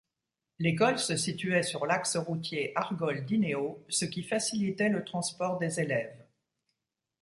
L'école 0.57 0.97
se 0.97 1.15
situait 1.15 1.61
sur 1.61 1.85
l'axe 1.85 2.17
routier 2.17 2.71
Argol-Dinéault, 2.75 3.85
ce 3.87 4.05
qui 4.05 4.23
facilitait 4.23 4.89
le 4.89 5.03
transport 5.05 5.59
des 5.59 5.79
élèves. 5.79 6.25